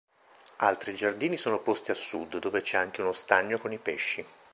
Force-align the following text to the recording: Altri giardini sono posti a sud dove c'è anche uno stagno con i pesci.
Altri 0.63 0.95
giardini 0.95 1.37
sono 1.37 1.59
posti 1.59 1.91
a 1.91 1.93
sud 1.93 2.39
dove 2.39 2.61
c'è 2.61 2.75
anche 2.77 3.03
uno 3.03 3.11
stagno 3.11 3.59
con 3.59 3.71
i 3.71 3.77
pesci. 3.77 4.25